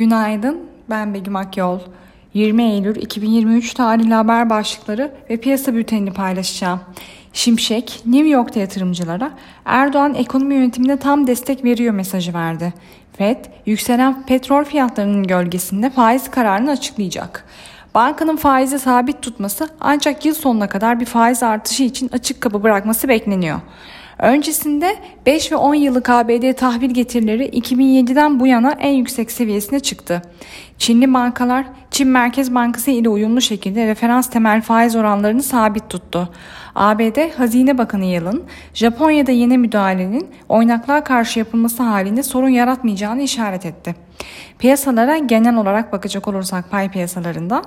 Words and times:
Günaydın, 0.00 0.60
ben 0.90 1.14
Begüm 1.14 1.36
Akyol. 1.36 1.78
20 2.34 2.62
Eylül 2.62 2.96
2023 2.96 3.74
tarihli 3.74 4.14
haber 4.14 4.50
başlıkları 4.50 5.12
ve 5.30 5.36
piyasa 5.36 5.74
bültenini 5.74 6.12
paylaşacağım. 6.12 6.80
Şimşek, 7.32 8.02
New 8.06 8.28
York'ta 8.28 8.60
yatırımcılara 8.60 9.30
Erdoğan 9.64 10.14
ekonomi 10.14 10.54
yönetimine 10.54 10.96
tam 10.96 11.26
destek 11.26 11.64
veriyor 11.64 11.94
mesajı 11.94 12.34
verdi. 12.34 12.74
FED, 13.12 13.44
yükselen 13.66 14.26
petrol 14.26 14.64
fiyatlarının 14.64 15.26
gölgesinde 15.26 15.90
faiz 15.90 16.30
kararını 16.30 16.70
açıklayacak. 16.70 17.44
Bankanın 17.94 18.36
faizi 18.36 18.78
sabit 18.78 19.22
tutması 19.22 19.68
ancak 19.80 20.26
yıl 20.26 20.34
sonuna 20.34 20.68
kadar 20.68 21.00
bir 21.00 21.06
faiz 21.06 21.42
artışı 21.42 21.82
için 21.82 22.08
açık 22.12 22.40
kapı 22.40 22.62
bırakması 22.62 23.08
bekleniyor. 23.08 23.60
Öncesinde 24.22 24.96
5 25.26 25.52
ve 25.52 25.56
10 25.56 25.74
yıllık 25.74 26.10
ABD 26.10 26.52
tahvil 26.52 26.90
getirileri 26.90 27.48
2007'den 27.48 28.40
bu 28.40 28.46
yana 28.46 28.72
en 28.72 28.92
yüksek 28.92 29.30
seviyesine 29.30 29.80
çıktı. 29.80 30.22
Çinli 30.78 31.14
bankalar 31.14 31.66
Çin 32.00 32.08
Merkez 32.08 32.54
Bankası 32.54 32.90
ile 32.90 33.08
uyumlu 33.08 33.40
şekilde 33.40 33.86
referans 33.86 34.30
temel 34.30 34.62
faiz 34.62 34.96
oranlarını 34.96 35.42
sabit 35.42 35.90
tuttu. 35.90 36.28
ABD 36.74 37.30
Hazine 37.38 37.78
Bakanı 37.78 38.04
Yalın, 38.04 38.42
Japonya'da 38.74 39.32
yeni 39.32 39.58
müdahalenin 39.58 40.28
oynaklığa 40.48 41.04
karşı 41.04 41.38
yapılması 41.38 41.82
halinde 41.82 42.22
sorun 42.22 42.48
yaratmayacağını 42.48 43.22
işaret 43.22 43.66
etti. 43.66 43.94
Piyasalara 44.58 45.18
genel 45.18 45.56
olarak 45.56 45.92
bakacak 45.92 46.28
olursak 46.28 46.70
pay 46.70 46.90
piyasalarında 46.90 47.62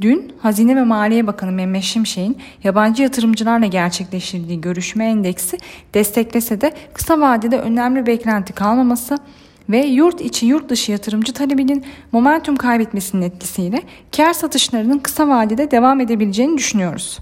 Dün 0.00 0.32
Hazine 0.42 0.76
ve 0.76 0.84
Maliye 0.84 1.26
Bakanı 1.26 1.52
Mehmet 1.52 1.82
Şimşek'in 1.82 2.38
yabancı 2.64 3.02
yatırımcılarla 3.02 3.66
gerçekleştirdiği 3.66 4.60
görüşme 4.60 5.04
endeksi 5.04 5.58
desteklese 5.94 6.60
de 6.60 6.72
kısa 6.94 7.20
vadede 7.20 7.58
önemli 7.58 8.06
beklenti 8.06 8.52
kalmaması 8.52 9.18
ve 9.68 9.86
yurt 9.86 10.20
içi 10.20 10.46
yurt 10.46 10.68
dışı 10.68 10.92
yatırımcı 10.92 11.32
talebinin 11.32 11.84
momentum 12.12 12.56
kaybetmesinin 12.56 13.22
etkisiyle 13.22 13.82
kar 14.16 14.32
satışlarının 14.32 14.98
kısa 14.98 15.28
vadede 15.28 15.70
devam 15.70 16.00
edebileceğini 16.00 16.58
düşünüyoruz. 16.58 17.18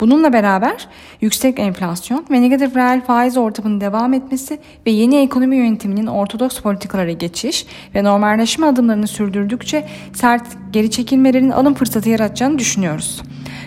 Bununla 0.00 0.32
beraber 0.32 0.88
yüksek 1.20 1.58
enflasyon 1.58 2.26
ve 2.30 2.42
negatif 2.42 2.76
reel 2.76 3.00
faiz 3.00 3.36
ortamının 3.36 3.80
devam 3.80 4.14
etmesi 4.14 4.58
ve 4.86 4.90
yeni 4.90 5.16
ekonomi 5.16 5.56
yönetiminin 5.56 6.06
ortodoks 6.06 6.60
politikalara 6.60 7.12
geçiş 7.12 7.66
ve 7.94 8.04
normalleşme 8.04 8.66
adımlarını 8.66 9.06
sürdürdükçe 9.06 9.88
sert 10.12 10.46
geri 10.70 10.90
çekilmelerin 10.90 11.50
alım 11.50 11.74
fırsatı 11.74 12.08
yaratacağını 12.08 12.58
düşünüyoruz. 12.58 13.22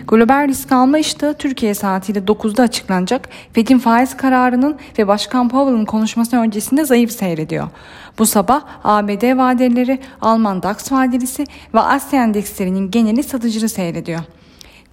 Global 0.08 0.48
risk 0.48 0.72
alma 0.72 0.98
iştahı 0.98 1.34
Türkiye 1.34 1.74
saatiyle 1.74 2.18
9'da 2.18 2.62
açıklanacak 2.62 3.28
Fed'in 3.52 3.78
faiz 3.78 4.16
kararının 4.16 4.76
ve 4.98 5.08
Başkan 5.08 5.48
Powell'ın 5.48 5.84
konuşması 5.84 6.36
öncesinde 6.36 6.84
zayıf 6.84 7.12
seyrediyor. 7.12 7.68
Bu 8.18 8.26
sabah 8.26 8.62
ABD 8.84 9.36
vadeleri, 9.36 9.98
Alman 10.20 10.62
DAX 10.62 10.92
vadelisi 10.92 11.44
ve 11.74 11.80
Asya 11.80 12.22
endekslerinin 12.22 12.90
geneli 12.90 13.22
satıcılı 13.22 13.68
seyrediyor. 13.68 14.20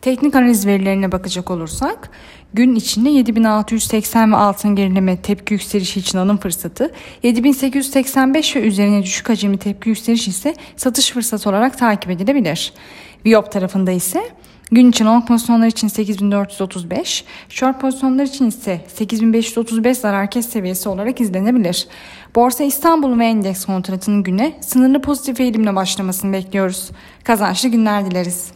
Teknik 0.02 0.36
analiz 0.36 0.67
verilerine 0.67 1.11
bakacak 1.11 1.52
olursak 1.52 2.09
gün 2.53 2.75
içinde 2.75 3.09
7680 3.09 4.31
ve 4.31 4.36
altın 4.36 4.75
gerileme 4.75 5.21
tepki 5.21 5.53
yükselişi 5.53 5.99
için 5.99 6.17
alım 6.17 6.38
fırsatı, 6.38 6.91
7885 7.23 8.55
ve 8.55 8.59
üzerine 8.59 9.03
düşük 9.03 9.30
hacimli 9.30 9.58
tepki 9.58 9.89
yükseliş 9.89 10.27
ise 10.27 10.55
satış 10.75 11.11
fırsatı 11.11 11.49
olarak 11.49 11.77
takip 11.77 12.11
edilebilir. 12.11 12.73
Viyop 13.25 13.52
tarafında 13.52 13.91
ise 13.91 14.23
Gün 14.71 14.89
için 14.89 15.05
long 15.05 15.27
pozisyonlar 15.27 15.67
için 15.67 15.88
8435, 15.88 17.25
short 17.49 17.81
pozisyonlar 17.81 18.23
için 18.23 18.47
ise 18.47 18.81
8535 18.88 19.97
zarar 19.97 20.31
kes 20.31 20.49
seviyesi 20.49 20.89
olarak 20.89 21.21
izlenebilir. 21.21 21.88
Borsa 22.35 22.63
İstanbul 22.63 23.19
ve 23.19 23.25
endeks 23.25 23.66
kontratının 23.66 24.23
güne 24.23 24.53
sınırlı 24.61 25.02
pozitif 25.02 25.39
eğilimle 25.39 25.75
başlamasını 25.75 26.33
bekliyoruz. 26.33 26.91
Kazançlı 27.23 27.69
günler 27.69 28.11
dileriz. 28.11 28.52